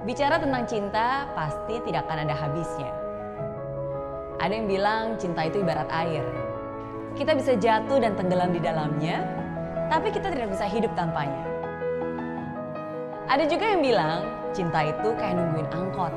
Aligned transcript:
Bicara 0.00 0.40
tentang 0.40 0.64
cinta 0.64 1.28
pasti 1.36 1.76
tidak 1.84 2.08
akan 2.08 2.24
ada 2.24 2.32
habisnya. 2.32 2.88
Ada 4.40 4.52
yang 4.56 4.64
bilang 4.64 5.20
cinta 5.20 5.44
itu 5.44 5.60
ibarat 5.60 5.92
air. 5.92 6.24
Kita 7.12 7.36
bisa 7.36 7.52
jatuh 7.52 8.00
dan 8.00 8.16
tenggelam 8.16 8.48
di 8.48 8.64
dalamnya, 8.64 9.20
tapi 9.92 10.08
kita 10.08 10.32
tidak 10.32 10.56
bisa 10.56 10.64
hidup 10.64 10.88
tanpanya. 10.96 11.44
Ada 13.28 13.44
juga 13.44 13.76
yang 13.76 13.84
bilang 13.84 14.24
cinta 14.56 14.88
itu 14.88 15.12
kayak 15.20 15.36
nungguin 15.36 15.68
angkot. 15.68 16.14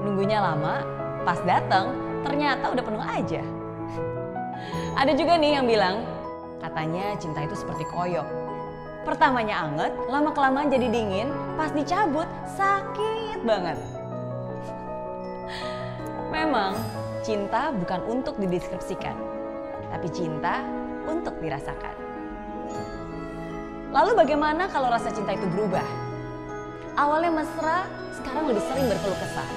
Nunggunya 0.00 0.40
lama, 0.40 0.80
pas 1.28 1.36
datang 1.44 1.92
ternyata 2.24 2.72
udah 2.72 2.84
penuh 2.88 3.04
aja. 3.04 3.44
Ada 4.96 5.12
juga 5.12 5.36
nih 5.36 5.60
yang 5.60 5.68
bilang 5.68 6.08
katanya 6.64 7.12
cinta 7.20 7.44
itu 7.44 7.52
seperti 7.52 7.84
koyok. 7.92 8.45
Pertamanya 9.06 9.70
anget, 9.70 9.94
lama 10.10 10.34
kelamaan 10.34 10.66
jadi 10.66 10.90
dingin, 10.90 11.30
pas 11.54 11.70
dicabut 11.70 12.26
sakit 12.58 13.38
banget. 13.46 13.78
Memang 16.34 16.74
cinta 17.22 17.70
bukan 17.70 18.02
untuk 18.10 18.34
dideskripsikan, 18.34 19.14
tapi 19.94 20.10
cinta 20.10 20.66
untuk 21.06 21.38
dirasakan. 21.38 21.94
Lalu 23.94 24.26
bagaimana 24.26 24.66
kalau 24.74 24.90
rasa 24.90 25.14
cinta 25.14 25.38
itu 25.38 25.46
berubah? 25.54 25.86
Awalnya 26.98 27.46
mesra, 27.46 27.86
sekarang 28.10 28.50
lebih 28.50 28.66
sering 28.66 28.90
berkeluh 28.90 29.18
kesah. 29.22 29.50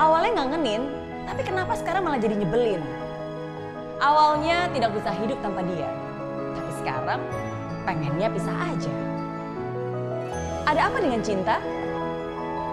Awalnya 0.00 0.40
ngangenin, 0.40 0.88
tapi 1.28 1.44
kenapa 1.44 1.76
sekarang 1.76 2.08
malah 2.08 2.16
jadi 2.16 2.40
nyebelin? 2.40 2.80
Awalnya 4.00 4.72
tidak 4.72 4.96
bisa 4.96 5.12
hidup 5.20 5.36
tanpa 5.44 5.60
dia, 5.68 5.92
tapi 6.56 6.70
sekarang 6.80 7.20
pengennya 7.84 8.28
pisah 8.32 8.56
aja. 8.72 8.92
Ada 10.64 10.88
apa 10.88 10.98
dengan 10.98 11.20
cinta? 11.20 11.60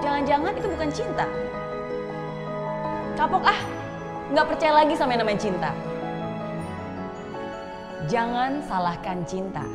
Jangan-jangan 0.01 0.53
itu 0.57 0.67
bukan 0.71 0.89
cinta. 0.89 1.25
Kapok 3.19 3.43
ah, 3.45 3.61
nggak 4.31 4.47
percaya 4.49 4.73
lagi 4.81 4.95
sama 4.97 5.13
yang 5.13 5.21
namanya 5.27 5.41
cinta. 5.43 5.71
Jangan 8.09 8.65
salahkan 8.65 9.21
cinta. 9.29 9.67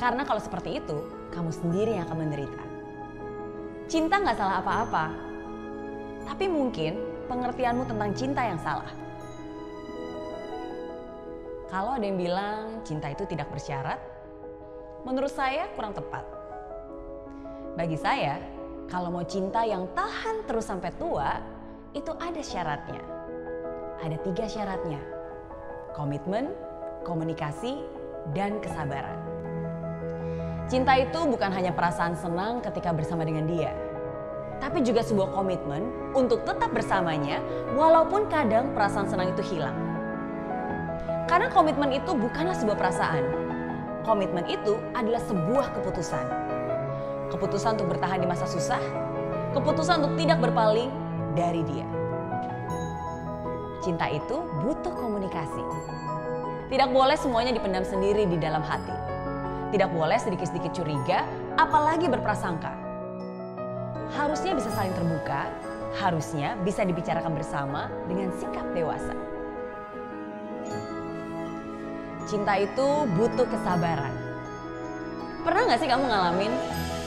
Karena 0.00 0.24
kalau 0.24 0.40
seperti 0.40 0.80
itu, 0.80 0.96
kamu 1.34 1.50
sendiri 1.52 1.98
yang 1.98 2.08
akan 2.08 2.18
menderita. 2.24 2.64
Cinta 3.90 4.16
nggak 4.16 4.38
salah 4.38 4.64
apa-apa. 4.64 5.06
Tapi 6.24 6.48
mungkin 6.48 6.96
pengertianmu 7.28 7.84
tentang 7.84 8.10
cinta 8.16 8.40
yang 8.46 8.58
salah. 8.62 8.88
Kalau 11.68 11.96
ada 11.96 12.04
yang 12.04 12.20
bilang 12.20 12.84
cinta 12.84 13.08
itu 13.08 13.24
tidak 13.24 13.48
bersyarat, 13.48 13.96
menurut 15.02 15.30
saya 15.30 15.66
kurang 15.74 15.94
tepat. 15.94 16.22
Bagi 17.74 17.98
saya, 17.98 18.38
kalau 18.86 19.10
mau 19.10 19.24
cinta 19.26 19.64
yang 19.66 19.88
tahan 19.96 20.46
terus 20.46 20.68
sampai 20.68 20.92
tua, 20.94 21.40
itu 21.96 22.12
ada 22.20 22.42
syaratnya. 22.42 23.02
Ada 24.02 24.16
tiga 24.22 24.46
syaratnya. 24.46 25.00
Komitmen, 25.96 26.52
komunikasi, 27.02 27.82
dan 28.36 28.62
kesabaran. 28.62 29.18
Cinta 30.70 30.94
itu 30.96 31.20
bukan 31.26 31.50
hanya 31.52 31.74
perasaan 31.74 32.14
senang 32.16 32.62
ketika 32.62 32.94
bersama 32.94 33.26
dengan 33.26 33.44
dia, 33.50 33.74
tapi 34.62 34.80
juga 34.80 35.02
sebuah 35.02 35.34
komitmen 35.34 36.14
untuk 36.14 36.46
tetap 36.46 36.70
bersamanya 36.70 37.42
walaupun 37.74 38.30
kadang 38.30 38.70
perasaan 38.72 39.10
senang 39.10 39.34
itu 39.34 39.42
hilang. 39.52 39.74
Karena 41.26 41.50
komitmen 41.50 41.90
itu 41.92 42.14
bukanlah 42.14 42.54
sebuah 42.54 42.78
perasaan. 42.78 43.41
Komitmen 44.02 44.42
itu 44.50 44.74
adalah 44.98 45.22
sebuah 45.22 45.78
keputusan. 45.78 46.26
Keputusan 47.30 47.78
untuk 47.78 47.94
bertahan 47.94 48.18
di 48.18 48.26
masa 48.26 48.50
susah, 48.50 48.82
keputusan 49.54 50.02
untuk 50.02 50.18
tidak 50.18 50.42
berpaling 50.42 50.90
dari 51.38 51.62
dia. 51.62 51.86
Cinta 53.78 54.10
itu 54.10 54.42
butuh 54.62 54.94
komunikasi. 54.94 55.62
Tidak 56.66 56.88
boleh 56.90 57.14
semuanya 57.14 57.54
dipendam 57.54 57.86
sendiri 57.86 58.26
di 58.26 58.38
dalam 58.42 58.62
hati. 58.62 58.94
Tidak 59.70 59.88
boleh 59.94 60.18
sedikit-sedikit 60.18 60.74
curiga, 60.74 61.24
apalagi 61.54 62.10
berprasangka. 62.10 62.74
Harusnya 64.12 64.52
bisa 64.52 64.68
saling 64.74 64.92
terbuka, 64.92 65.48
harusnya 65.96 66.58
bisa 66.60 66.84
dibicarakan 66.84 67.32
bersama 67.38 67.88
dengan 68.10 68.34
sikap 68.36 68.66
dewasa. 68.76 69.31
Cinta 72.26 72.54
itu 72.56 72.86
butuh 73.18 73.44
kesabaran. 73.50 74.14
Pernah 75.42 75.62
gak 75.68 75.80
sih 75.82 75.90
kamu 75.90 76.06
ngalamin 76.06 76.52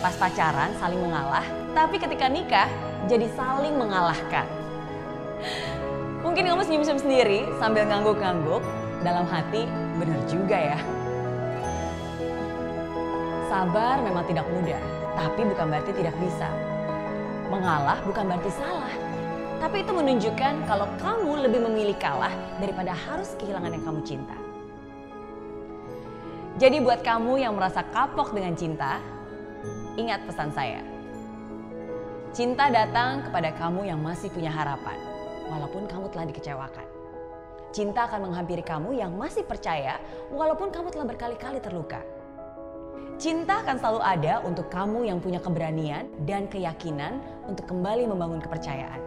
pas 0.04 0.14
pacaran 0.20 0.76
saling 0.78 1.00
mengalah, 1.00 1.46
tapi 1.72 1.96
ketika 1.98 2.28
nikah 2.28 2.68
jadi 3.08 3.32
saling 3.34 3.80
mengalahkan? 3.80 4.44
Mungkin 6.20 6.52
kamu 6.52 6.62
senyum-senyum 6.68 7.00
sendiri 7.00 7.40
sambil 7.62 7.88
ngangguk-ngangguk, 7.88 8.60
dalam 9.06 9.24
hati 9.30 9.70
benar 10.02 10.20
juga 10.28 10.58
ya. 10.58 10.80
Sabar 13.48 14.02
memang 14.04 14.26
tidak 14.28 14.44
mudah, 14.52 14.82
tapi 15.16 15.42
bukan 15.48 15.66
berarti 15.72 15.92
tidak 15.96 16.16
bisa. 16.20 16.50
Mengalah 17.48 18.02
bukan 18.04 18.26
berarti 18.26 18.52
salah, 18.52 18.92
tapi 19.62 19.86
itu 19.86 19.94
menunjukkan 19.96 20.54
kalau 20.68 20.90
kamu 21.00 21.46
lebih 21.46 21.62
memilih 21.72 21.96
kalah 22.02 22.34
daripada 22.60 22.92
harus 22.92 23.32
kehilangan 23.40 23.72
yang 23.72 23.86
kamu 23.86 24.02
cinta. 24.04 24.45
Jadi 26.56 26.80
buat 26.80 27.04
kamu 27.04 27.44
yang 27.44 27.60
merasa 27.60 27.84
kapok 27.84 28.32
dengan 28.32 28.56
cinta, 28.56 29.04
ingat 30.00 30.24
pesan 30.24 30.56
saya. 30.56 30.80
Cinta 32.32 32.72
datang 32.72 33.28
kepada 33.28 33.52
kamu 33.60 33.92
yang 33.92 34.00
masih 34.00 34.32
punya 34.32 34.56
harapan, 34.56 34.96
walaupun 35.52 35.84
kamu 35.84 36.08
telah 36.16 36.32
dikecewakan. 36.32 36.88
Cinta 37.76 38.08
akan 38.08 38.32
menghampiri 38.32 38.64
kamu 38.64 38.96
yang 38.96 39.12
masih 39.20 39.44
percaya, 39.44 40.00
walaupun 40.32 40.72
kamu 40.72 40.96
telah 40.96 41.04
berkali-kali 41.04 41.60
terluka. 41.60 42.00
Cinta 43.20 43.60
akan 43.60 43.76
selalu 43.76 44.02
ada 44.08 44.40
untuk 44.48 44.72
kamu 44.72 45.12
yang 45.12 45.20
punya 45.20 45.44
keberanian 45.44 46.08
dan 46.24 46.48
keyakinan 46.48 47.20
untuk 47.52 47.68
kembali 47.68 48.08
membangun 48.08 48.40
kepercayaan. 48.40 49.04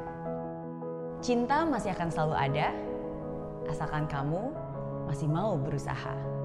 Cinta 1.25 1.65
masih 1.65 1.97
akan 1.97 2.12
selalu 2.12 2.34
ada, 2.36 2.76
asalkan 3.72 4.04
kamu 4.04 4.53
masih 5.09 5.32
mau 5.32 5.56
berusaha. 5.56 6.38